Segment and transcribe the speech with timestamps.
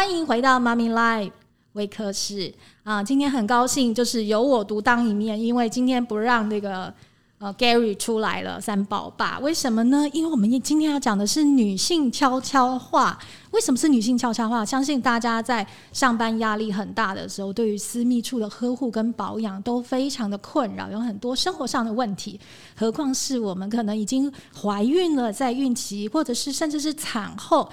[0.00, 1.30] 欢迎回到妈咪 Live
[1.74, 2.50] 微科室
[2.84, 3.04] 啊！
[3.04, 6.90] 今天很高兴，就是由我独当一面，因为今天不让那个。
[7.38, 10.06] 呃，Gary 出来了，三宝爸，为什么呢？
[10.12, 13.18] 因为我们今天要讲的是女性悄悄话。
[13.52, 14.62] 为什么是女性悄悄话？
[14.62, 22.38] 相信大家在上班压力很大的时候，对于私密处的呵护跟保养都非常的困扰，有很多生活上的问题。
[22.76, 27.66] 何况是我们可能已经怀孕了，在孕期，或者是甚至是产后。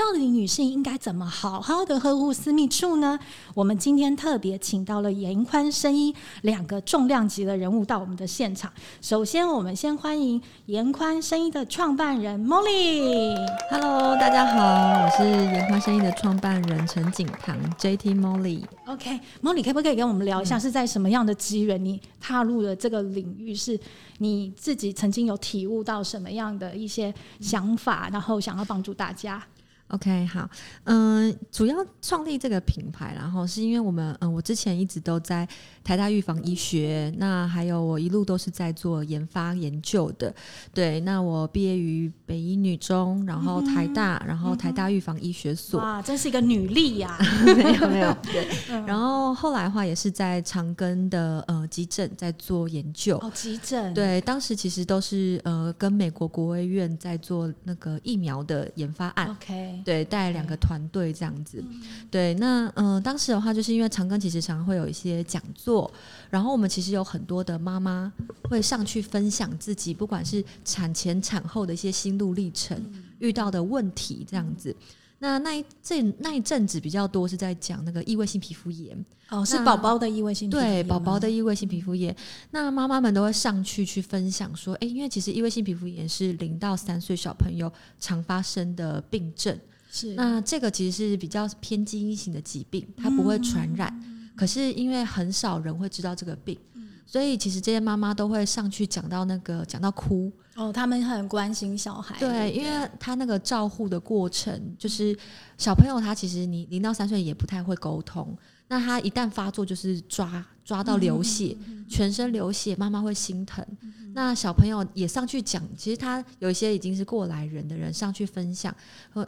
[0.00, 3.18] 到底女性应该怎么好好的呵护私密处呢？
[3.52, 8.72] 我们今天特别请到了严宽声音两个重量级的人物到我们的现场。
[9.02, 13.36] 首先，我们先欢迎严宽声音的创办人 Molly。
[13.70, 18.62] Hello，大家好，我是严宽声音的创办人陈景棠 JT Molly。
[18.86, 23.54] OK，Molly 可不可以跟我们聊一下，是在什么样的机缘你踏入了这个领域？
[23.54, 23.78] 是
[24.16, 29.42] 你自己曾经有体悟到什么样的一些想法，然后想要帮助大家
[29.90, 30.48] ？OK，好，
[30.84, 35.46] 嗯，主要创立这个品牌，然后是因为我们，嗯，我之前一直都在
[35.84, 40.34] 台大预防医学，那还有我一路都是在做研发研究的，
[40.72, 48.46] 对，那我毕业于北医女中，然后台大，嗯、然后台大预防医学所，哇，真是一个女力呀、 啊，没有没 有，对，
[48.86, 59.79] 然后后来的话也是在长庚的呃急诊在做研究，哦，急诊，对，当时其实都是呃跟美国国卫院在做那个疫苗的研发案，OK。
[59.84, 61.62] 对，带两个团队这样子。
[62.10, 65.90] 对，那嗯、呃，当时的话，就是因为长庚其实常常会有一些讲座，
[66.28, 68.12] 然后我们其实有很多的妈妈
[68.48, 72.80] 会上去分享自己，不管是产前、产后的一些心路历程、
[73.18, 74.74] 遇到的问题这样子。
[75.22, 80.72] 那那一这那一阵子比较多是在讲那个异位性皮肤炎哦，是宝宝的异位性皮肤炎。
[80.76, 82.16] 对，宝宝的异位性皮肤炎。
[82.52, 89.54] 那妈妈们都会上去去分享说，哎，因为其实异位性皮肤炎是零到三岁小朋友常发生的病症。
[89.90, 93.92] 是，那这个其实是比较偏基因型的疾病，它不会传染。
[94.04, 100.30] 嗯、可是因为很少人会知道这个病，嗯、所以其实这些妈妈都会上去讲到那个讲到哭。
[100.54, 102.16] 哦，他们很关心小孩。
[102.18, 105.16] 对，因为他那个照护的过程，就是
[105.58, 108.36] 小朋友他其实你零到三岁也不太会沟通。
[108.70, 113.66] 那他一旦发作，就是抓抓到流血，嗯、全身流血，妈妈会心疼。
[113.80, 118.72] 嗯、那小朋友也上去讲，其实他有一些已经是过来人的人上去分享，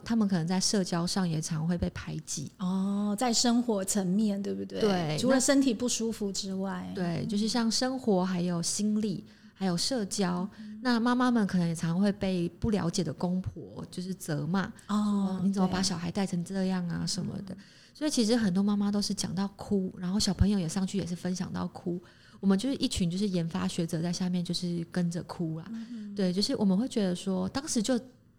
[0.05, 2.53] 他们可能在社交上也常会被排挤。
[2.59, 4.81] 哦，在生活层面对不对？
[4.81, 9.25] 对，除了身体不舒服之外，对，就是像生活还有心理
[9.55, 14.71] 还有社交，嗯、那妈妈们可能也常会被不了解的公婆就是责骂。
[14.89, 17.57] 哦，你怎么把小孩带成这样啊什么的。
[17.95, 22.03] 所以其实很多妈妈都是讲到哭，然后小朋友也上去也是分享到哭。
[22.41, 25.65] 我们就是一群就是研发学者在下面就是跟着哭啊。
[25.71, 27.97] 嗯、对，就是我们会觉得说，当时就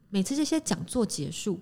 [0.09, 1.61] 每次这些讲座结束，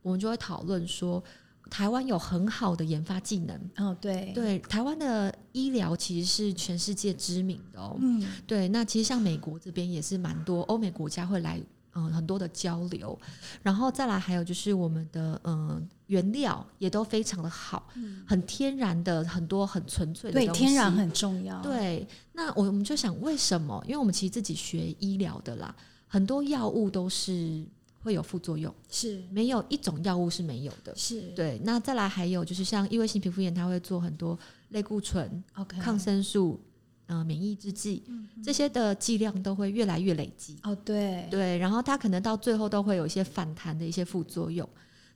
[0.00, 1.22] 我们就会讨论说，
[1.70, 3.58] 台湾有很好的研发技能。
[3.76, 7.96] 哦，对对，台湾的医疗其实是全世界知名的哦。
[8.00, 11.60] 嗯，对，那其实像美国这边也是蛮多欧美国家会来。
[11.94, 13.20] 嗯，很多的交流，
[13.62, 20.58] 然后再来还有就是我们的嗯原料也都非常的好，嗯、很天然的，很多很纯粹的东西。
[20.62, 21.60] 对，天然很重要。
[21.60, 23.78] 对，那我我们就想为什么？
[23.86, 27.62] 因为我们其实自己学医疗的啦，很多药物都是
[28.02, 30.94] 会有副作用，是没有一种药物是没有的。
[30.96, 31.60] 是对。
[31.64, 34.38] 那再来还有就是像异位性皮肤炎，它会做很多
[34.70, 36.60] 类固醇、OK、抗生素。
[37.08, 44.66] 呃，免疫制剂、嗯、这些的剂量都会越来越累积哦，对对，然后它可能到最后都会有一些反弹的一些副作用。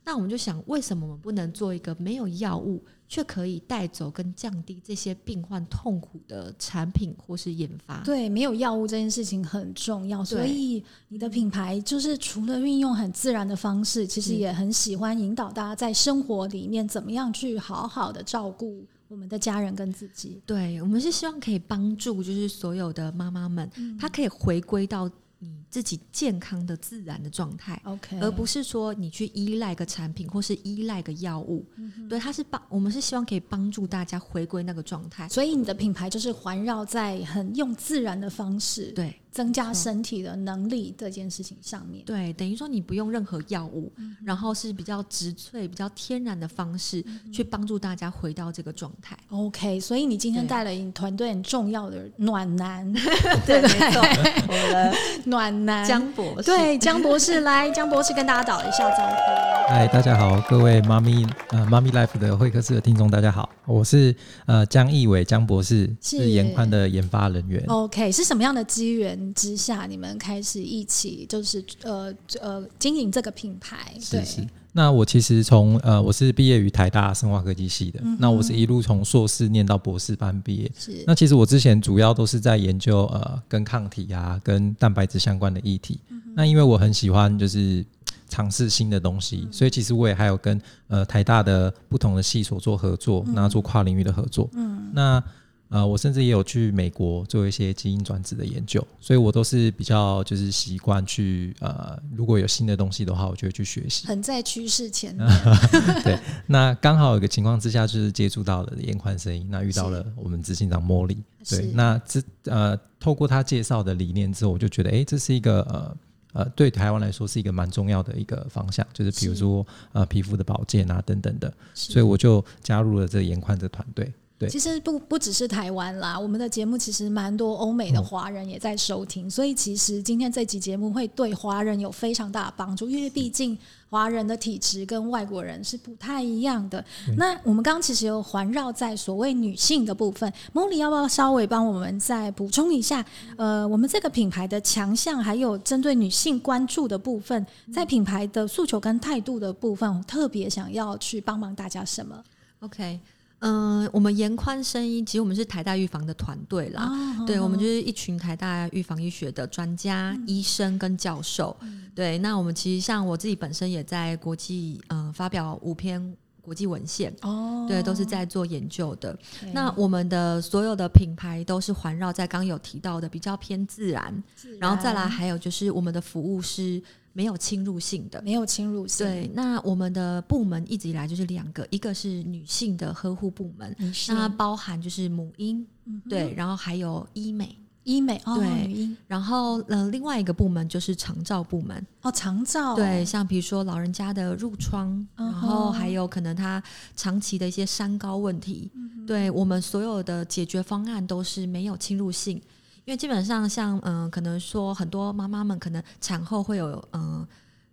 [0.07, 8.01] 那我们就想，为什么我们不能做一个没有药物却可以带走跟降低这些病患痛苦的产品或是研发？
[8.05, 18.85] 对，没有药物这件事情很重要，所以你的品牌就是除了运用很自然的方式，其实也很喜欢引导大家在生活里面怎么样去好好的照顾。
[19.09, 25.09] 我们的家人跟自己，对，我们是希望可以帮助，就是所有的妈妈们，嗯、她可以回归到
[25.39, 31.65] 你自己健康的自然的状态，OK，而不是说你去依赖个产品或是依赖个药物。
[31.75, 35.29] 嗯、对，它是帮我们是希望可以帮助大家回归那个状态。
[35.29, 39.15] 所以你的品牌就是环绕在很用自然的方式，对。
[39.37, 49.15] 增加身体的能力这件事情上面，对，等于说你不用任何药物，嗯、然后是比较植萃、比较天然的方式去帮助大家回到这个状态。
[49.29, 52.91] OK，所以你今天带了你团队很重要的暖男，
[53.45, 54.01] 对，没错，
[54.47, 54.95] 我的
[55.25, 55.87] 暖男。
[55.87, 59.46] 江博士，对，江博士来，江博士跟大家打一下招呼。
[59.69, 64.15] 嗨，大家好，各位妈咪呃妈咪 Life 的会客室的听众，大家好，我是
[64.45, 67.61] 呃江义伟江博士，是研宽的研发人员。
[67.67, 69.33] OK，是什么样的机缘？
[69.33, 74.23] 之下，你们开始一起就是呃呃经营这个品牌，对。
[74.23, 80.71] 是是那我其实从呃，我是毕业于台大生化科技系的，嗯、那我是一路从硕士念到博士班毕业。
[80.77, 81.03] 是。
[81.05, 85.99] 那其实我之前主要都是在研究呃，跟抗体啊、跟蛋白质相关的议题。
[86.09, 87.83] 嗯、那因为我很喜欢就是
[88.27, 94.49] 尝试新的东西，嗯、所以其实我也还有跟呃台大的不同的系所做合作，那、嗯、做跨领域的合作。
[94.53, 94.89] 嗯。
[94.93, 95.23] 那
[95.69, 104.07] 呃，我甚至也有去美国做一些基因转子的研究，所以我都是比较就是习惯去呃，如果有新的东西的话，我就会去学习。
[104.07, 105.13] 很在趋势前
[106.05, 111.17] 对，那刚好有个情况之下，就是接触到了严宽声音，那遇到了我们执行长茉莉。
[111.49, 115.93] 对，那这呃，透过他介绍的理念之后，我就觉得，哎、欸，这是一个呃
[116.37, 124.13] 呃，对台湾来说是一个蛮重要的一个方向，就是比如说呃，皮肤的保健啊等等的，所以我就加入了这个严宽的团队。
[124.39, 133.57] 对其实不不只是台湾啦，我们的节目其实蛮多欧美的华人也在收听，嗯、所以其实今天这集节目会对华人有非常大的帮助，因为毕竟
[133.89, 136.79] 华人的体质跟外国人是不太一样的。
[137.07, 143.03] 嗯、那我们刚刚其实有环绕在所谓女性的部分，茉莉要不要稍微帮我们再补充一下？
[143.37, 147.43] 呃，我们这个品牌的强项，还有针对女性关注的部分，
[147.73, 152.23] 在品牌的诉求跟态度的部分，我特别想要去帮忙大家什么
[152.59, 152.99] ？OK。
[153.39, 156.89] 嗯、呃，我们严宽声医其实我们是台大预防的团队啦，
[157.19, 161.55] 哦、对，我们就是一群台大预防医学的专家、嗯、医生跟教授。
[161.61, 169.17] 嗯、对，那我们其实像我自己本身也在国际嗯、呃、发表五篇国际文献，哦，对，都是在做研究的。
[169.53, 176.81] 那我们的所有的品牌都是环绕在刚有提到的比较偏自然，自然然后再来还有就是我们的服务是。
[177.17, 179.03] 没有侵入性的，没有侵入性。
[179.03, 183.75] 对，那我们的部门一直以来就是两个，一个是女性的呵护部门，
[184.07, 196.61] 那它包含就是母婴，嗯、对，然后还有医美，医美，哦、对，然后呃，另外一个部门就是长照部门，哦，长照，对，像比如说老人家的褥疮，然后还有可能他
[196.95, 202.39] 长期的一些三高问题，嗯、对我们所有的解决方案都是没有侵入性。
[202.87, 207.27] 因为基本上像嗯、呃，可能说很多妈妈们可能产后会有嗯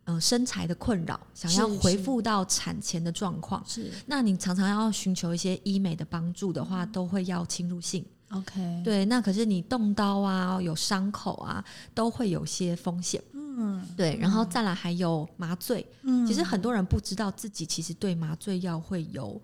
[0.06, 3.64] 嗯、身材的困扰，想要恢复到产前的状况。
[3.64, 8.04] 是，是，那你常常要寻求一些医美的帮助的话，都会要侵入性。
[8.32, 11.64] OK，对，那可是你动刀啊，有伤口啊，
[11.94, 13.22] 都会有些风险。
[13.32, 15.86] 嗯，对，然后再来还有麻醉。
[16.02, 19.40] 嗯，其实很多人不知道自己其实对麻醉药会有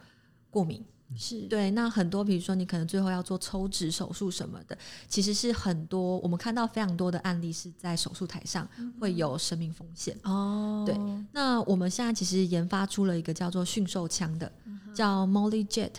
[0.51, 0.85] 过敏。
[1.17, 4.77] 是对，那很多，比如说你可能最后要做抽脂手术什么的，
[5.09, 8.69] 其实是很多我们看到非常多的案例是在手术台上
[8.99, 10.85] 会有生命风险哦。
[10.87, 10.97] 对，
[11.33, 14.51] 那我们现在其实研发出了一个叫做驯兽枪的，
[14.95, 15.93] 叫 Molly Jet。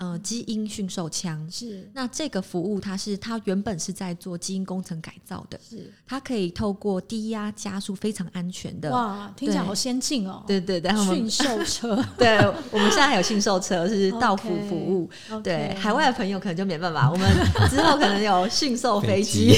[0.00, 8.90] 呃，基因驯兽枪是那这个服务，它是它原本是在做基因工程改造的，是它可以透过低压加速，非常安全的。
[8.90, 10.42] 哇，听起来好先进哦！
[10.46, 12.38] 对对对，驯兽车， 对，
[12.70, 15.10] 我们现在还有驯兽车是 到府服务。
[15.30, 17.28] Okay, 对海外的朋友可能就没办法，我们
[17.68, 19.52] 之后可能有驯兽飞机。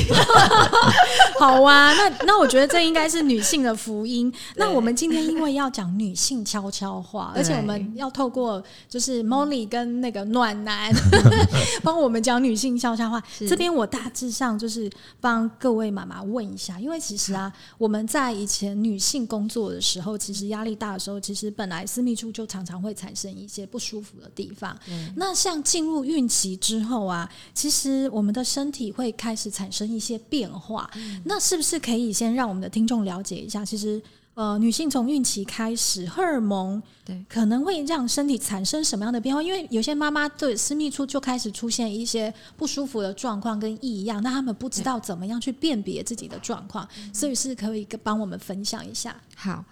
[1.38, 4.32] 好啊，那那我觉得这应该是女性的福音。
[4.56, 10.31] 那我们今天因为要讲女性悄悄话，而且我们要透过就是 Molly 跟那个。
[10.32, 10.92] 暖男
[11.82, 13.22] 帮我们讲女性悄悄话。
[13.48, 24.76] 这边我大致上就是帮各位妈妈问一下，因为其实啊，我们在以前女性工作的时候，其实压力大的时候，其实本来私密处就常常会产生一些不舒服的地方。
[24.88, 30.90] 嗯、那像进入孕期之后啊，其实我们的身体会开始产生一些变化。
[30.96, 33.64] 嗯、那是不是可以先让我们的听众了解一下？
[33.64, 34.02] 其实。
[34.34, 39.42] 呃，女性从孕期开始，荷尔蒙对可能会让身体产生什么样的变化？
[39.42, 49.14] 因为有些妈妈对私密处就开始出现一些不舒服的状况跟异样，那他们不知道怎么样去辨别自己的状况，所以是可以帮我们分享一下。
[49.36, 49.64] 好，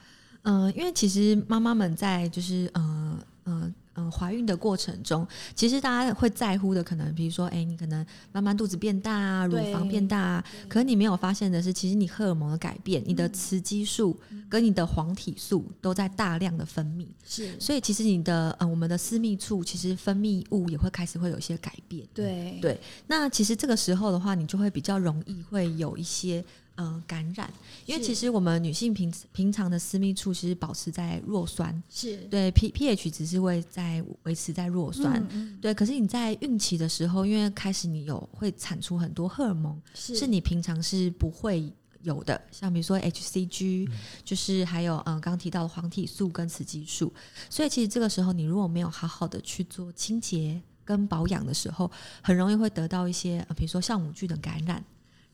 [0.43, 2.71] 嗯、呃，因为其实妈妈们在就是。
[2.75, 22.59] 呃呃嗯，怀孕的过程中，其实大家会在乎的，可能比如说，哎，你可能慢慢肚子变大啊，乳房变大啊，可你没有发现的是，其实你荷尔蒙的改变，你的雌激素跟你的黄体素都在大量的分泌，是，所以其实你的嗯，我们的私密处其实分泌物也会开始会有一些改变，对。
[22.63, 26.45] 对，那其实这个时候的话，你就会比较容易会有一些。
[26.77, 27.53] 呃，感染，
[27.85, 32.17] 因为其实我们女性平平常的私密处其实保持在弱酸，是。
[32.31, 35.29] 对 P pH 值是会在维持在弱酸，嗯。
[35.51, 35.75] 嗯、对。
[35.75, 41.71] 可是你在孕期的时候，因为开始你有会产出很多荷尔蒙，是，是你平常是不会
[42.03, 47.13] 有的，像比如说 HCG，、嗯、就是还有嗯刚提到的黄体素跟雌激素，
[47.51, 51.91] 所以其实这个时候你如果没有好好的去做清洁跟保养的时候，
[52.23, 54.83] 很容易会得到一些比如说像细菌的感染。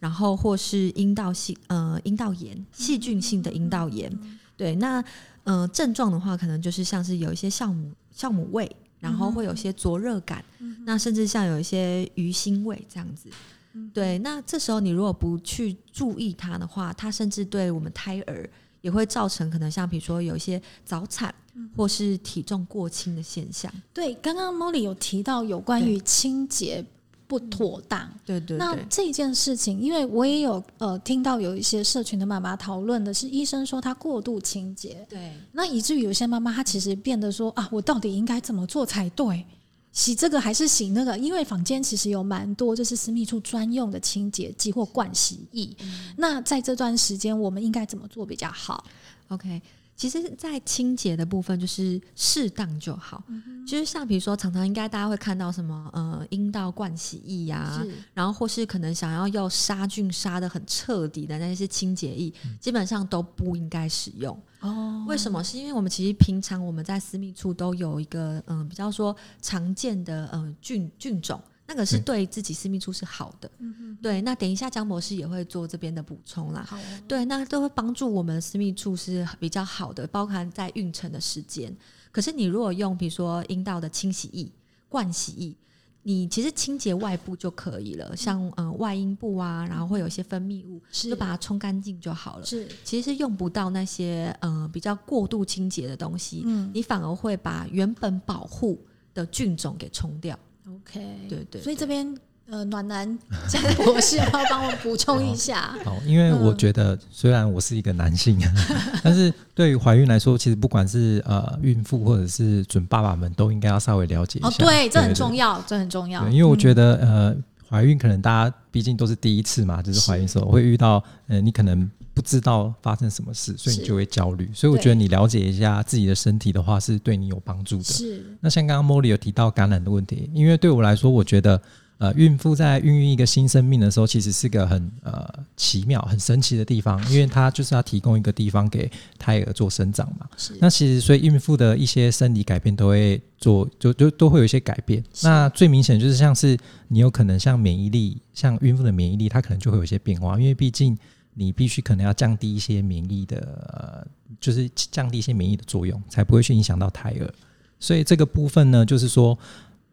[0.07, 4.09] 然后或是阴道性呃阴道炎细菌性的阴道炎，
[4.57, 5.01] 对，那
[5.43, 8.71] 嗯、呃，症状的话，可能就是像是有一些酵母酵母味，
[9.01, 13.29] 然后会有一些灼热感，嗯、那甚至像有一些鱼腥味这样子。
[13.73, 18.49] 嗯、对，那这时候你如果不去注意它的话，它甚至对我们胎儿
[18.83, 21.35] 也会造成可能像比如说有一些早产
[21.77, 23.73] 或是体重过轻的现象。
[23.93, 26.87] 对，刚刚 Molly 有提到有关于清洁。
[27.27, 28.59] 不妥当，对对对。
[28.59, 39.45] 那这件事情，因为我也有呃听到有一些社群的妈妈讨论的是，医生说她过度清洁，对，那以至于有些妈妈她其实变得说啊，我到底应该怎么做才对？
[39.93, 41.17] 洗这个还是洗那个？
[41.17, 48.85] 因为坊间其实有蛮多就是私密处专用的清洁剂或灌洗液，嗯、那在这段时间我们应该怎么做比较好
[49.29, 49.63] ？OK。
[49.97, 53.25] 其实，在清洁的部分就是适当就好。
[53.67, 57.85] 就是像比如说，常常应该大家会看到什么呃阴道灌洗液呀、啊，
[58.15, 64.39] 然后或是可能想要要杀菌杀的很彻底的那些清洁液，嗯、基本上都不应该使用。
[64.61, 65.43] 哦，为什么？
[65.43, 71.41] 是因为我们其实平常我们在私密处都有一个嗯、呃、比较说常见的呃菌菌种。
[71.67, 74.23] 那个是对自己私密处是好的，嗯、对。
[74.23, 81.77] 那等一下江博士也会做这边的补充啦，好哦、对，那都会帮助我们私密处是比较好的，包含在孕程的时间。
[82.13, 84.51] 可是你如果用比如说阴道的清洗液、
[84.89, 85.57] 灌洗液，
[86.03, 92.47] 你其实清洁外部就可以了，像嗯、呃、外阴部啊，然后会有一些分泌物，是就把它冲干净就好了。
[92.47, 98.81] 是，其实是用不到那些呃比较过度清洁的东西，嗯，你反而会把原本保护
[99.13, 100.39] 的菌种给冲掉。
[100.69, 102.13] OK，对，对对，所以这边
[102.49, 103.07] 呃暖男
[103.49, 105.75] 江博士要帮我补充一下。
[105.85, 108.55] 好，因为我觉得虽然我是一个男性，嗯、
[109.03, 114.49] 但是对于怀孕来说，其实不管是呃孕妇或者是准爸爸们，都应该要稍微了解一下。
[114.49, 116.29] 哦，对，这很重要，这很重要。
[116.29, 117.37] 因为我觉得呃
[117.69, 121.89] 怀孕可能大家毕竟都是第一次嘛，就是怀孕的时候会遇到呃你可能。
[122.17, 124.49] 不知道发生什么事，所以你就会焦虑。
[124.55, 127.85] 所以我觉得你了解一下自己的身体的话，是对你有帮助的。
[127.85, 128.25] 是。
[128.41, 131.61] 那像刚刚 Molly 有提到感染的问题，因为对我来说，我觉得
[131.99, 140.27] 呃，孕妇在孕育一个新生命的时候，其实是个很呃奇妙、很神奇的地方，因为它就是要提供一个地方给胎儿做生长嘛。
[140.39, 140.57] 是。
[140.59, 145.05] 那其实所以孕妇的一些生理改变都会做，就就都会有一些改变。
[145.23, 146.57] 那最明显就是像是
[146.89, 150.97] 你有可能像免疫力，像孕妇的免疫力，它可能就会有一些变化，因为毕竟。
[151.39, 154.09] 你必须可能要降低一些免疫的，
[154.41, 157.35] 就是降低一些免疫的作用，才不会去影响到胎儿。
[157.79, 159.39] 所以这个部分呢，就是说，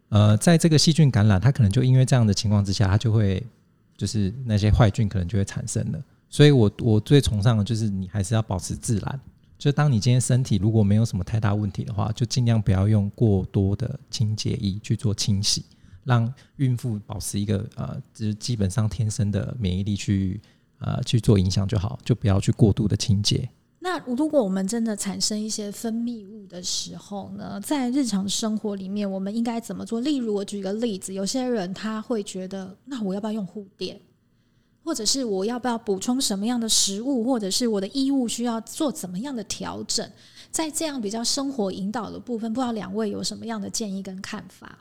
[0.08, 3.46] 呃，在这个细菌感染，它可能就因为这样的情况之下，它就会
[3.98, 6.02] 就是那些坏菌可能就会产生了。
[6.30, 9.20] 所以我我最崇尚的就是你还是要保持自然。
[9.58, 15.66] 就当你今天身体如果没有什么太大问题的话，就尽量不要用过多的清洁液去做清洗，
[16.06, 20.40] 让孕妇保持一个呃，就是基本上天生的免疫力去。
[20.84, 23.50] 呃，去做影响就好，就不要去过度的清洁。
[23.80, 30.00] 那如果我们真的产生一些分泌物的时候呢，在日常生活里面，我们应该怎么做？
[30.00, 34.00] 例如，我举个例子，有些人他会觉得，那我要不要用护垫？
[34.86, 37.24] 或者是我要不要补充什么样的食物？
[37.24, 40.10] 或者是我的衣物需要做怎么样的调整？
[40.52, 44.78] 在这样比较生活引导的部分，不知道两位有什么样的建议跟看法？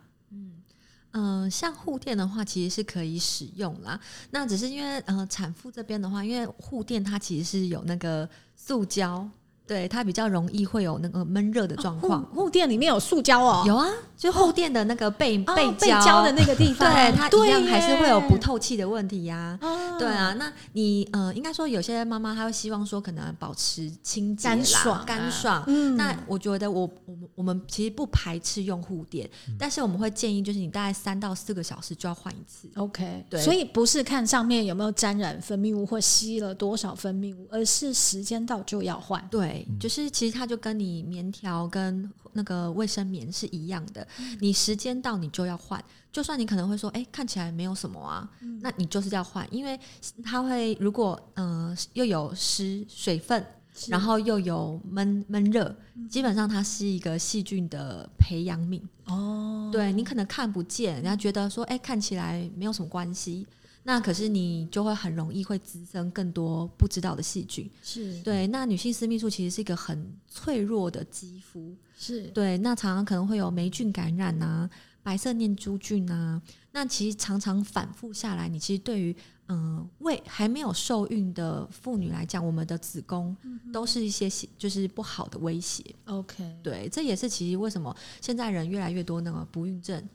[1.12, 3.98] 嗯、呃，像护垫的话，其实是可以使用啦。
[4.30, 9.28] 那只是因为呃，产妇这边的话，因为护垫它其实是有那个塑胶。
[9.64, 12.22] 对，它比较容易会有那个闷热的状况。
[12.24, 13.88] 护垫里面有塑胶哦，有啊，
[14.22, 19.58] 就后垫的那个背背胶背胶的那个地方， 对，它一样还是会有不透气的问题呀。
[19.98, 25.64] 对啊，那你呃，应该说有些妈妈她会希望说可能保持清洁、干爽、干爽。
[25.66, 32.70] 嗯，那我觉得我我们我们其实不排斥用护垫，但是我们会建议就是你大概三到四个小时就要换一次。
[32.76, 39.20] OK，对，所以不是看上面有没有沾染分泌物或吸了多少分泌物，而是时间到就要换。
[39.28, 39.66] 对。
[39.80, 44.06] 就是其实它就跟你棉条跟那个卫生棉是一样的，
[44.40, 48.28] 你时间到你就要换，就算你可能会说，哎，看起来没有什么啊，
[48.60, 49.78] 那你就是要换，因为
[50.24, 53.44] 它会如果呃又有湿水分，
[53.88, 55.74] 然后又有闷闷热，
[56.10, 58.80] 基本上它是一个细菌的培养皿。
[59.06, 63.46] 哦，对你可能看不见，人家觉得说，哎，看起来没有什么关系。
[63.84, 68.46] 那可是你就会很容易会滋生更多不知道的细菌，是对。
[68.46, 72.56] 那女性私密处其实是一个很脆弱的肌肤，是对。
[72.58, 74.70] 那常常可能会有霉菌感染啊，
[75.02, 76.40] 白色念珠菌啊。
[76.70, 79.14] 那其实常常反复下来，你其实对于
[79.48, 83.36] 嗯未还没有受孕的妇女来讲，我们的子宫
[83.72, 85.84] 都是一些就是不好的威胁。
[86.06, 90.08] OK，对，这也是其实为什么现在人越来越多那个不孕症。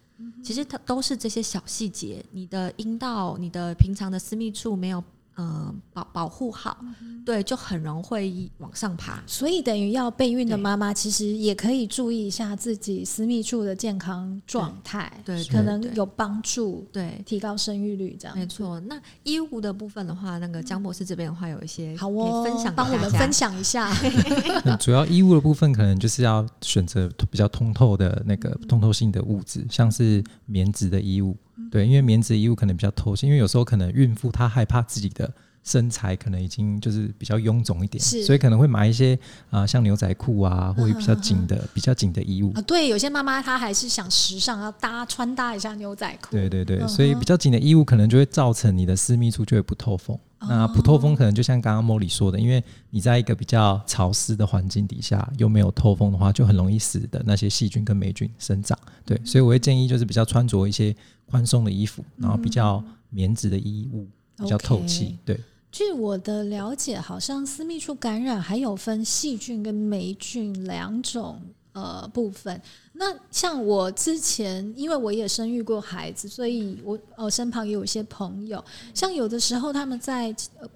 [0.43, 5.03] 其实它都是这些小细节，你的阴道、你的平常的私密处没有
[5.38, 6.77] 呃保保护好。
[7.25, 18.38] 对，就很容易会往上爬，所以等于要备孕的妈妈，其实也可以注意一下自己私密处的健康状态，对，可能有帮助，对，提高生育率这样。
[18.38, 18.79] 没错。
[18.82, 23.94] 那衣物的部分的话，那个江博士这边的话有一些好哦，分享，帮我们分享一下。
[24.79, 31.36] 主要衣物的部分，可能就是要选择比较通透的那个通透性的物质，像是棉质的衣物，
[31.72, 35.32] 对，因为棉质衣物可能比较透气，因为有时候可能孕妇她害怕自己的。
[35.64, 39.14] 身材可能已经就是比较臃肿一点，所以可能会买一些
[39.50, 42.54] 啊、呃，像牛仔裤啊，或者比较紧的、嗯、比较紧的衣物。
[42.54, 46.32] 啊，对，有些妈妈她还是想时尚，要搭穿搭一下牛仔裤。
[46.32, 50.18] 对对对，所以比较紧的衣物可能就会造成你的私密处就会不透风。
[50.39, 58.77] 嗯、那不透风可能就像刚刚茉莉说的，因为你在一个比较潮湿的环境底下，又没有透风的话，就很容易使得那些细菌跟霉菌生长。
[59.06, 65.17] 对，所以我会建议就是比较穿着一些宽松的衣服，然后比较棉质的衣物，嗯、比较透气。
[65.25, 65.39] 对。
[65.70, 71.41] 据我的了解，好像私密处感染还有分细菌跟霉菌两种
[71.77, 72.60] 呃部分。
[72.93, 80.36] 那像我之前，因为我也生育过孩子，所以我呃身旁也有一些朋友，像有的时候他们在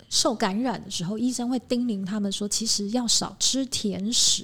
[0.09, 4.43] 受感染的时候，医生会叮咛他们说，其实要少吃甜食。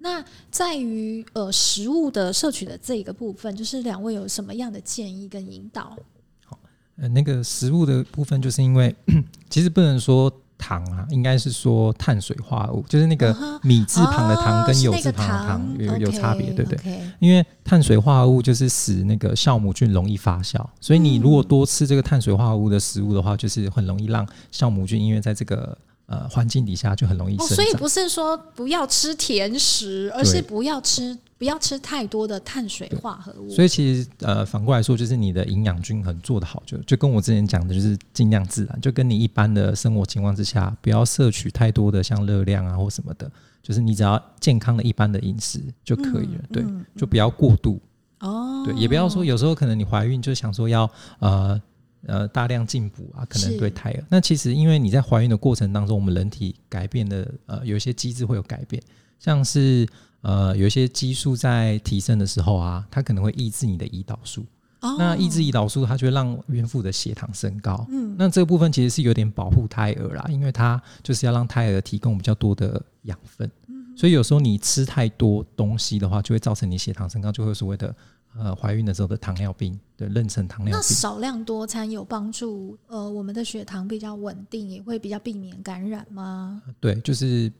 [0.00, 5.96] 那在于呃食物的摄取的这一个部分，就是两位有什么样的建议跟引导？
[6.44, 6.58] 好
[6.96, 8.94] 呃，那个食物的部分，就是因为
[9.48, 17.00] 其实不能说糖啊，应该是说碳水化合物，就是那个米字旁的糖跟酉字旁的糖有有差别，对不对？
[17.18, 27.56] 因为碳水化合物就是使那个酵母菌容易发酵，所以你如果多吃这个碳水化合物的食物的话，就是很容易让酵母菌因为在这个呃环境底下就很容易生长。
[27.56, 31.18] 所以不是说不要吃甜食，而是不要吃。
[31.44, 33.50] 不要吃太多的碳水化合物。
[33.50, 43.30] 所以其实呃反过来说，就是你的营养均衡做得好，就就跟我之前讲的，就是尽量自然，就跟你一般的生活情况之下，不要摄取太多的像热量啊或什么的，
[43.62, 46.40] 就是你只要健康的一般的饮食就可以了。
[46.44, 47.78] 嗯、对、嗯，就不要过度。
[48.20, 48.62] 哦。
[48.64, 51.60] 对，也不要说有时候可能你怀孕就想说要呃
[52.06, 54.02] 呃大量进补啊，可能对胎儿。
[54.08, 58.82] 那其实因为你在怀孕的过程当中，我们人体改变的呃有一些机制会有改变，
[59.18, 59.86] 像是。
[60.24, 64.42] 呃，有一些激素在提升的时候啊，它可能会抑制你的胰岛素。
[64.80, 64.96] 哦。
[64.98, 67.86] 那抑制胰岛素，它就会让孕妇的血糖升高。
[67.90, 68.16] 嗯。
[68.18, 73.50] 那这个部分其实是有点保护胎儿啦，因为它就是要让胎儿提供比较多的养分。
[73.68, 73.94] 嗯。
[73.94, 77.94] 所以有时候你吃太多东西的话，就会造成你血糖升高，就会所谓的
[78.38, 80.72] 呃怀孕的时候的糖尿病，对，妊娠糖尿病。
[80.72, 86.62] 那少量多餐有帮助，呃，我们的血糖比较稳定，也会比较避免感染吗？
[86.80, 87.52] 对，就是。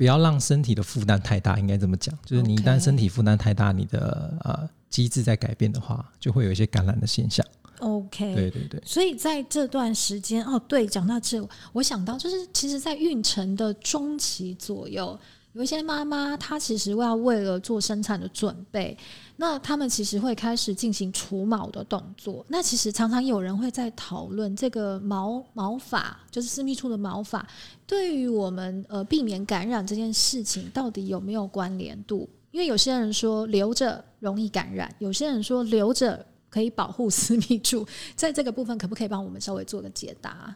[0.00, 7.44] 不要让身体的负担太大，应该这么讲，就是你一旦身体负担太大，你的呃机制在改变的话，就会有一些感染的现象。
[7.80, 8.82] OK，对对对。
[8.82, 15.20] 所以在这段时间，哦，对，讲到这，我想到就是，其实，在孕程的中期左右。
[15.52, 18.96] 有一些妈妈，她其实要为了做生产的准备，
[19.36, 22.44] 那他们其实会开始进行除毛的动作。
[22.48, 27.44] 那其实常常有人会在讨论这个毛毛发，就是私密处的毛发，
[27.84, 32.28] 对于我们呃避免感染这件事情，到底有没有关联度？
[32.52, 37.84] 因为有些人说留着容易感染，有些人说留着可以保护私密处，
[38.14, 40.54] 在这个部分可不可以帮我们稍微做个解答？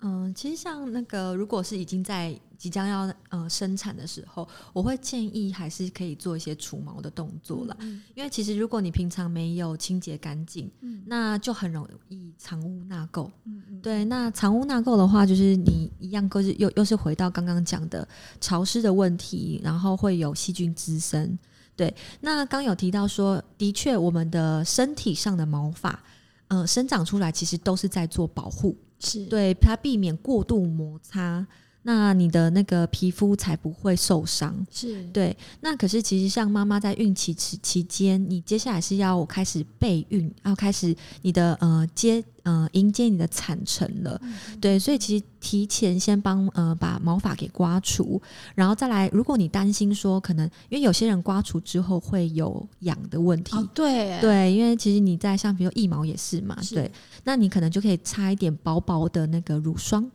[0.00, 8.02] 嗯，其实像那个，如果是已经在即将要呃生产的时候，我会建议还是可以做一些除毛的动作了，嗯嗯。
[8.14, 13.30] 因为其实如果你平常没有清洁干净，嗯，那就很容易藏污纳垢。
[13.44, 18.06] 嗯嗯，对，那藏污纳垢的话，就是你一样，又是又又是回到刚刚讲的
[18.40, 21.38] 潮湿的问题，然后会有细菌滋生。
[21.74, 26.02] 对，那刚有提到说，的确，我们的身体上的毛发，
[26.48, 28.76] 呃，生长出来其实都是在做保护。
[28.98, 29.26] 是。
[29.26, 31.46] 对它避免过度摩擦，
[31.86, 34.66] 那你的那个皮肤才不会受伤。
[34.70, 35.04] 是。
[35.12, 42.22] 对，那可是其实像妈妈在孕期期期间，你接下来是要开始备孕，要开始你的呃接。
[42.46, 48.22] 呃，迎接你的产程了，嗯，对，所以其实提前先帮呃把毛发给刮除，
[48.54, 54.20] 然后再来，如果你担心说可能，因为有些人刮除之后会有痒的问题，哦，对。
[54.20, 56.76] 对，因为其实你在像比如腋毛也是嘛，是。
[56.76, 56.92] 对，
[57.24, 60.08] 那你可能就可以擦一点薄薄的那个乳霜，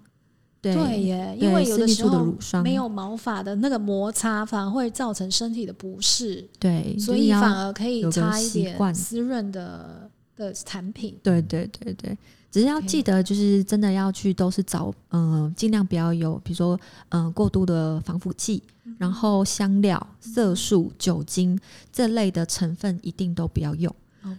[0.61, 10.09] 对，对耶，因为有的时候没有毛发的那个摩擦，反而会造成身体的不适，对，所以反而可以擦一点湿润的。
[10.37, 12.17] 的产品，对对对对，
[12.49, 18.63] 只是要记得，就是真的要去，都是找嗯，呃、尽量不要有，比如说嗯、呃，过度的防腐剂，
[18.97, 21.59] 然后香料、色素、酒精
[21.91, 23.93] 这类的成分一定都不要用。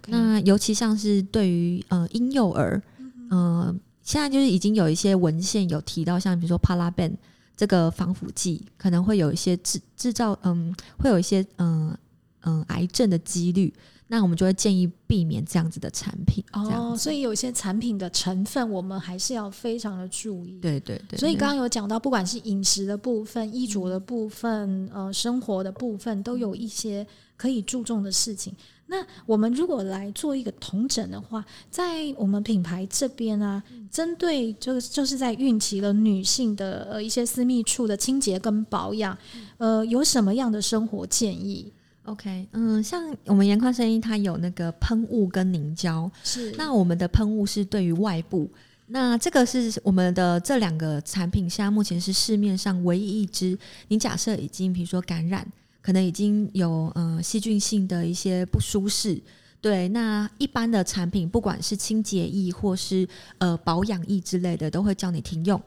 [0.09, 2.83] 那尤其像是对于呃婴幼儿，
[3.31, 3.73] 呃
[4.03, 7.13] 现在就是已经有一些文献有提到，像比如说 Paraben
[7.57, 11.97] 这个防腐剂可能会有一些制制造，嗯，会有一些嗯
[12.41, 13.73] 嗯癌症的几率。
[14.09, 20.61] 那我们就会建议避免这样子的产品哦，所以有些产品的成分我们还是要非常的注意。
[20.61, 21.19] 对对对。
[21.19, 27.07] 所以刚刚有讲到，不管是饮食的部分、衣着的部分、呃，生活的部分，都有一些
[27.39, 28.55] 可以注重的事情。
[28.87, 39.17] 那我们如果来做一个同诊的话，在我们品牌这边啊，针对就是就是在孕期的女性的呃一些私密处的清洁跟保养，
[39.57, 41.73] 呃，有什么样的生活建议
[42.05, 46.11] ？OK，嗯，像我们颜宽声艺，它有那个喷雾跟凝胶。
[46.23, 48.51] 是，那我们的喷雾是对于外部，
[48.89, 53.57] 那这个是我们的这两个产品，现在目前是市面上唯一一支。
[53.89, 55.47] 你假设已经，比如说感染，
[55.83, 59.21] 可能已经有呃细菌性的一些不舒适，
[59.61, 63.07] 对，那一般的产品，不管是清洁液或是
[63.39, 65.61] 呃保养液之类的，都会叫你停用。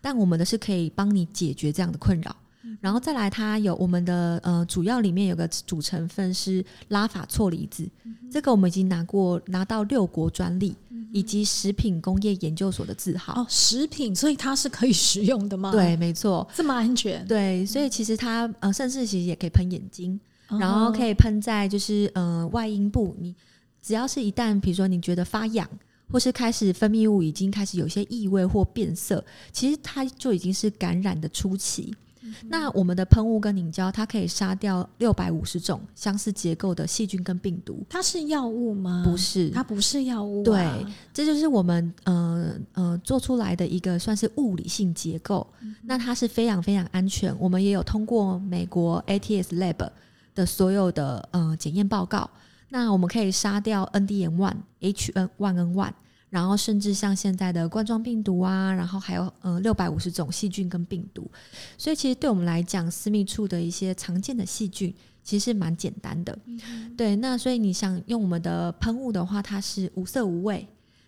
[0.00, 2.34] 但我们的是可以帮你解决这样的困扰。
[2.80, 13.32] 然后再来，它有我们的呃，主要里面有个主成分是拉法错离子，嗯、这个我们已经拿过拿到六国专利，嗯、以及食品工业研究所的字号。
[13.40, 15.72] 哦，食品，所以它是可以食用的吗？
[15.72, 17.26] 对，没错，这么安全。
[17.26, 20.20] 对，所以其实它呃，甚至其实也可以喷眼睛，
[20.50, 23.16] 嗯、然后可以喷在就是呃外阴部。
[23.18, 23.34] 你
[23.80, 25.66] 只要是一旦比如说你觉得发痒，
[26.10, 31.94] 或是开始分泌物已经开始有些异味或变色，其实它就已经是感染的初期。
[32.48, 37.84] 那我们的喷雾跟凝胶，它可以杀掉六百五十种相似结构的细菌跟病毒。
[37.88, 39.02] 它是药物吗？
[39.04, 40.44] 不是，它不是药物啊。
[40.44, 45.46] 对，这就是我们呃呃做出来的一个算是物理性结构。
[45.60, 47.34] 嗯、那它是非常非常安全。
[47.38, 49.88] 我们也有通过美国 ATS Lab
[50.34, 52.28] 的所有的呃检验报告。
[52.68, 55.92] 那我们可以杀掉 NDM one、HN one N one。
[56.30, 61.28] 然后甚至像现在的冠状病毒啊，然后还有呃六百五十种细菌跟病毒，
[61.76, 66.38] 所以其实对我们来讲，私密处的一些常见的细菌其实是蛮简单的。
[66.46, 70.64] 嗯、对，那所以你想用我们的喷雾的话，它是无色无味，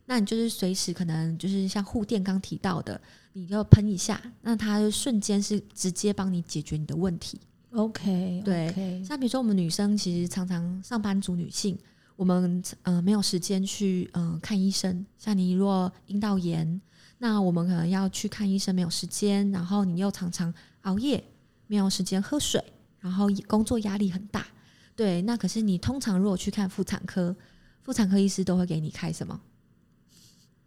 [0.07, 3.01] 那你就是随时可能就是像护垫刚提到的，
[3.33, 7.39] 你就喷一下，那它就瞬间是直接帮你解决你的问题。
[7.75, 11.79] OK，对.像比如说我们女生其实常常上班族女性。
[12.23, 16.81] 我们呃没有时间去嗯、呃、看医生，像你若阴道炎，
[17.19, 21.25] 那我们可能要去看医生，没有时间，然后你又常常熬夜，
[21.67, 22.63] 没有时间喝水，
[23.01, 24.47] 然后工作压力很大，
[24.95, 27.35] 对，那可是你通常如果去看妇产科，
[27.81, 29.41] 妇产科医师都会给你开什么？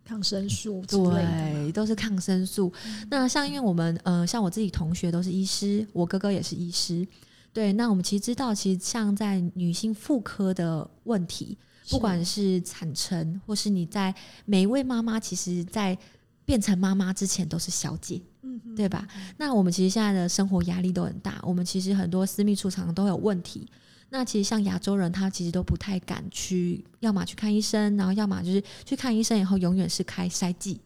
[0.03, 2.69] 抗生素，对，都是抗生素。
[2.83, 7.07] 嗯、那像因为我们呃像我自己同学都是医师，我哥哥也是医师。
[7.55, 11.57] 对，那我们其实知道，其实像在女性妇科的问题，
[11.89, 14.13] 不管是产程，或是你在
[14.43, 15.97] 每一位妈妈，其实，在
[16.43, 19.07] 变成妈妈之前都是小姐，嗯哼，对吧？
[19.37, 23.65] 那我们其实现在的生活压力都很大，我们其实很多私密处常常都有问题。
[24.09, 30.81] 那其实像亚洲人，他其实都不太敢去，要么去看医生，然后要么就是去看医生以后，永远是开塞剂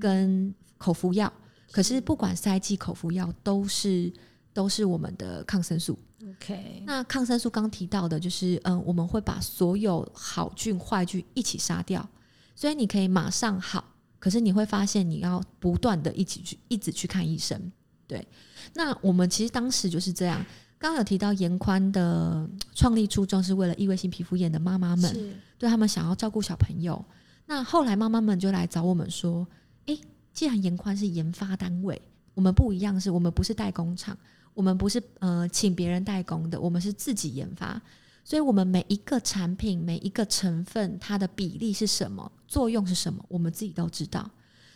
[0.00, 1.32] 跟口服药。
[1.70, 4.12] 可是不管塞剂、口服药，都是
[4.52, 5.96] 都是我们的抗生素。
[6.26, 12.08] OK，那抗生素刚提到的就是，嗯，我们会把所有好菌坏菌一起杀掉，
[12.56, 13.84] 所以你可以马上好，
[14.18, 17.70] 可是你会发现你要不断的一起去一直去看医生。
[18.08, 18.26] 对，
[18.74, 20.44] 那我们其实当时就是这样，
[20.76, 27.04] 刚刚有提到严宽的创立初衷是为了异位性皮肤炎的妈妈们，对他们想要照顾小朋友。
[27.46, 29.46] 那后来妈妈们就来找我们说，
[29.86, 30.00] 诶，
[30.32, 32.02] 既然严宽是研发单位，
[32.34, 34.18] 我们不一样，是我们不是代工厂。
[34.58, 37.80] 我们不是呃请别人代工的，我们是自己研发，
[38.24, 44.28] 所以我们每一个产品每一个成分它的比例是什么，作用是什么，我们自己都知道。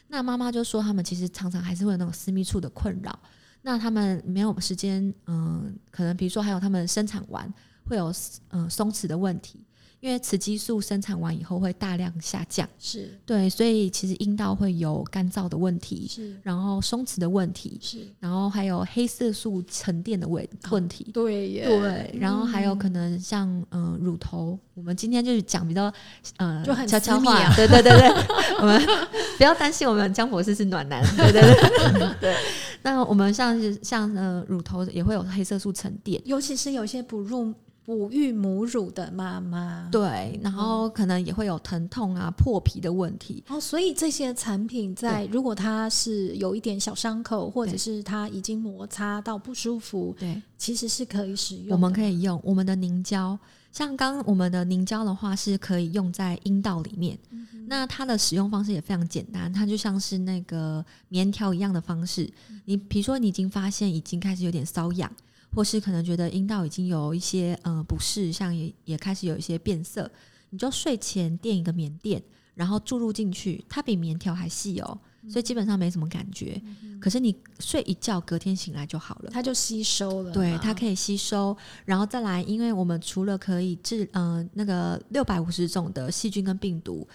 [0.07, 3.18] 那妈妈就说，他们其实常常还是会有那种私密处的困扰，
[3.62, 7.53] 那他们没有时间，嗯、可能比如说还有他们生产完
[7.85, 8.14] 会有
[8.51, 9.64] 嗯、松弛的问题。
[10.03, 13.17] 因为雌激素生产完以后会大量下降，是。
[13.25, 25.85] 对，所以其实阴道会有干燥的问题，是，然后松弛的问题，是，然后还有黑色素沉淀的问问题，哦、对耶，对，然后还有可能像嗯、呃、乳头，我们今天就是讲比较
[26.38, 28.09] 嗯、呃、就很悄悄话，对对对对，
[28.59, 28.85] 我们
[29.38, 32.15] 不要担心，我们江博士是暖男，对对对。
[32.21, 32.37] 对，
[32.83, 37.55] 那我们像像呃乳头也会有黑色素沉淀，尤其是有些哺乳。
[37.85, 43.42] 哺育母乳的妈妈，对，然后可能也会有疼痛啊、破皮的问题。
[43.49, 51.71] 哦，所以这些产品在如果它是有一点小伤口，或者是它已经摩擦到不舒服，对，其实是可以使用。
[51.71, 53.37] 我们可以用我们的凝胶，
[53.73, 57.18] 像刚我们的凝胶的话，是可以用在阴道里面。
[57.31, 62.31] 嗯、那它的使用方式也非常简单，它就像是那个棉条一样的方式。
[62.49, 65.11] 嗯、你比如说，你已经发现已经开始有点瘙痒，
[65.55, 70.11] 或是可能觉得阴道已经有一些呃不适，像也也开始有一些变色，
[70.51, 72.23] 你就睡前垫一个棉垫，
[72.55, 74.99] 然后注入进去，它比棉条还细哦。
[75.29, 80.33] 所以基本上没什么感觉，嗯、可是你睡一觉，隔天醒来就好了，它就吸收了。
[80.33, 87.07] 对，它可以吸收，然后再来，因为我们除了可以治呃那个六百五十种的细菌跟病毒，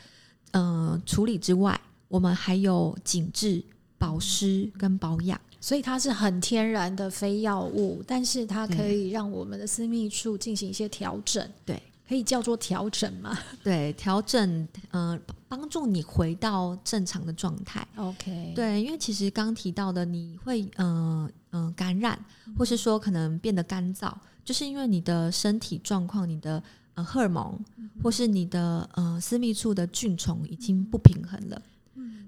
[0.52, 3.62] 嗯、呃，处理之外，我们还有紧致、
[3.98, 11.48] 保湿跟保养，所以它是很天然的非药物，但是它可以让我们的私密处进行一些调整。
[11.66, 11.82] 对。
[12.08, 13.38] 可以叫做调整吗？
[13.62, 17.86] 对，调整，呃，帮助你回到正常的状态。
[17.98, 22.18] OK，对，因为其实刚提到的，你会，嗯、呃、嗯、呃，感染，
[22.58, 31.62] 或是说可能变得干燥，嗯、就是因为你的身体状况，你的呃荷尔蒙，嗯、或是你的呃私密处的菌虫已经不平衡了。
[31.66, 31.77] 嗯，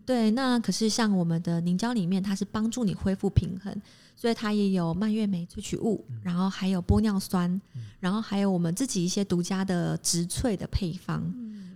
[0.05, 3.81] 对，那可是像我们的凝胶里面，它是帮助你恢复平衡。
[4.15, 7.61] 所以它也有蔓越莓萃取物，然后还有玻尿酸，
[8.01, 11.23] 然后还有我们自己一些独家的植萃的配方。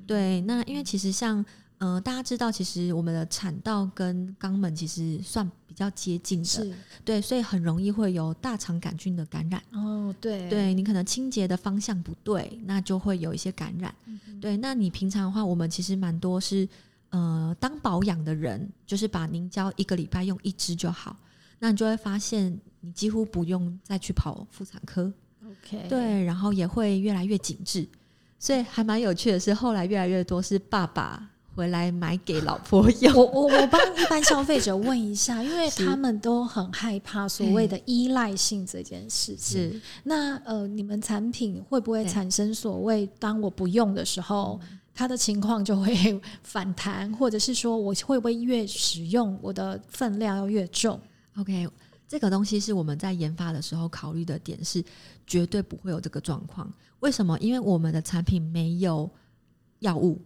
[0.06, 1.40] 对，那因为其实像
[1.78, 6.76] 嗯、呃，大家知道，其实我们的产道跟肛门其实算比较接近的，
[7.06, 9.64] 对，所以很容易会有大肠杆菌的感染。
[9.72, 13.96] 哦，对，对你可能清洁的方向不对，那就会有一些感染。
[14.06, 16.68] 嗯、对，那你平常的话，我们其实蛮多是
[17.14, 21.16] 呃，当保养的人，就是把凝胶一个礼拜用一支就好。
[21.60, 25.14] 那你就会发现，你几乎不用再去跑妇产科
[25.46, 27.88] ，OK，对，然后也会越来越紧致，
[28.40, 33.16] 所以还蛮有趣的是，后来越来越多是爸爸回来买给老婆用。
[33.16, 39.72] 我我我帮一般消费者问一下，因为他们都很害怕所谓的依赖性这件事情。
[39.72, 44.60] 是，那呃，你们产品会不会产生所谓当我不用的时候，
[44.94, 51.00] 它的情况就会 反弹，或者是说我会不会越使用我的分量要越重
[51.38, 51.68] ？OK，
[52.08, 54.84] 这个东西是我们在研发的时候考虑的点是
[55.26, 56.72] 绝对不会有这个状况。
[57.00, 57.38] 为什么？
[57.40, 59.10] 因为我们的产品没有
[59.80, 60.22] 药物。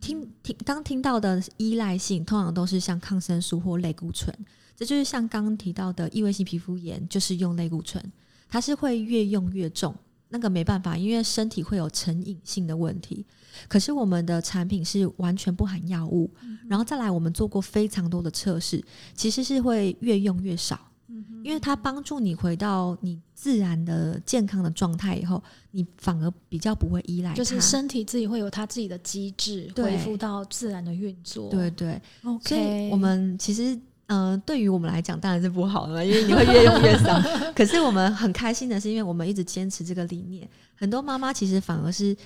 [0.00, 4.34] 听听刚听到的依赖性，通常都是像抗生素或类固醇。
[4.74, 8.02] 这就是像刚刚提到的异位性皮肤炎，就是用类固醇，
[8.48, 9.94] 它是会越用越重。
[10.36, 13.24] 那个没办法，因为身体会有成瘾性的问题。
[13.68, 31.48] 可是我们的产品是完全不含药物，嗯、然后再来，我们做过非常多的测试，其实是会越用越少，嗯、因为它帮助你回到你自然的健康的状态以后，你反而比较不会依赖，就是身体自己会有它自己的机制，恢复到自然的运作。
[31.48, 32.46] 对对，OK。
[32.46, 37.20] 所以我们其实，嗯、呃，对于我们来讲当然是不好了，因为你会越用越少。
[37.54, 42.16] 可是我们很开心的是，因为我们一直坚持这个理念，很多妈妈其实反而是。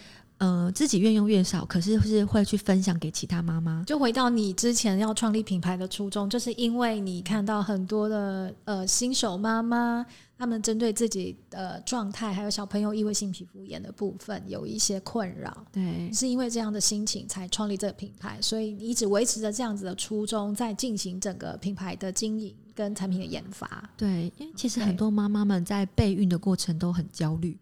[0.43, 3.85] 呃，自己越用越少，可是是会去分享给其他妈妈。
[3.87, 10.07] 就回到你之前要创立品牌的初衷，就是因为你看到很多的呃新手妈妈。
[10.41, 23.89] 他们针对自己的状态，还有小朋友异位性皮肤炎的部分有一些困扰，对，是因为这样的心情才创立这个品牌，所以你一直维持着这样子的初衷，在进行整个品牌的经营跟产品的研发。
[23.97, 27.55] 对，因为其实很多妈妈们在备孕的过程都很焦虑，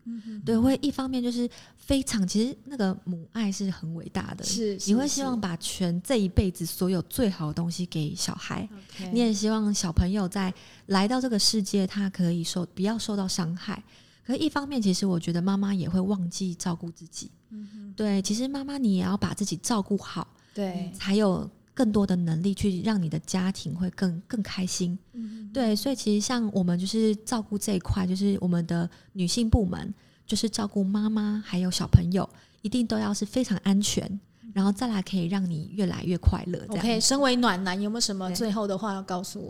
[0.44, 8.68] 对，对，会一方面就是非常，其实那个母爱是很伟大的，是，你会希望把全这一辈子所有最好的东西给小孩
[9.12, 10.54] 你也希望小朋友在
[10.86, 12.64] 来到这个世界，他可以受。
[12.74, 13.82] 不要受到伤害。
[14.24, 17.30] 可一方面，其实我觉得妈妈也会忘记照顾自己。
[17.50, 24.98] 嗯哼，对，其实妈妈你也要把自己照顾好，对，才有更多的能力去让你的家庭会更更开心。
[25.12, 29.94] 嗯，对，所以其实像我们就是照顾这一块，就是我们的女性部门，
[30.26, 32.28] 就是照顾妈妈还有小朋友，
[32.62, 34.18] 一定都要是非常安全。
[34.54, 36.58] 然后再来可以让你越来越快乐。
[36.70, 39.48] OK，身为暖男，有没有什么最后的话要告诉我？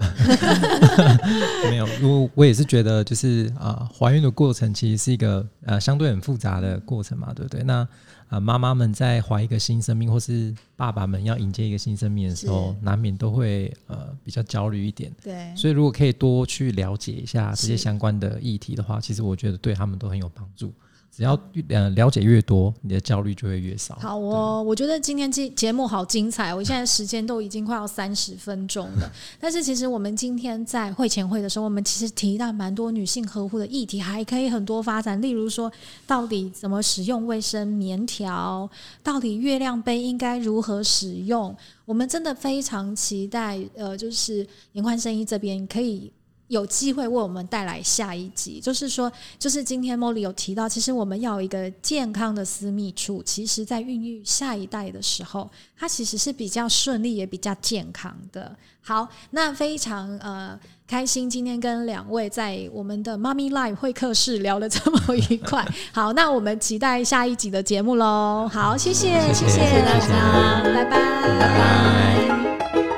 [1.71, 7.63] 没有，我我也是觉得，就是啊，怀孕的过程其实是一个呃相对很复杂的过程嘛，对不对？
[7.63, 7.89] 那
[8.29, 15.11] 啊，妈妈们在怀一个新生命，或是爸爸们要迎接一个新生命的时候，是难免都会呃比较焦虑一点。
[15.23, 20.73] 对，所以如果可以多去了解一下这些相关的议题的话，其实我觉得对他们都很有帮助。
[21.11, 23.97] 只要呃了解越多，你的焦虑就会越少。
[24.01, 26.55] 好哦，我觉得今天节节目好精彩。
[26.55, 35.21] 我现在时间都已经快要三十分钟了， 但是其实我们今天在会前会的时候，我们其实提到蛮多女性呵护的议题，还可以很多发展。
[35.21, 35.71] 例如说，
[36.07, 38.71] 到底怎么使用卫生棉条？
[39.03, 41.57] 到底月亮杯应该如何使用？
[41.85, 46.13] 我们真的非常期待，呃，就是严宽生医这边可以。
[46.49, 58.57] 有机会为我们带来下一集，就是说，就是今天 Molly 有提到，其实我们要有一个健康的私密处，其实在孕育下一代的时候，它其实是比较顺利也比较健康的。
[58.81, 65.63] 好，那非常呃开心，今天跟两位在我们的妈咪 Live 会客室聊得这么愉快。
[65.93, 68.49] 好，那我们期待下一集的节目喽。
[68.51, 71.39] 好，谢谢，谢谢，大家，拜拜。
[71.39, 71.49] 拜
[72.73, 72.98] 拜。